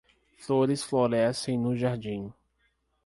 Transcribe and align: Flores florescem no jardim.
Flores 0.39 0.81
florescem 0.83 1.59
no 1.59 1.75
jardim. 1.77 2.33